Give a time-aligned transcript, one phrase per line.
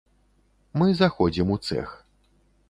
[0.81, 1.93] Мы заходзім у цэх.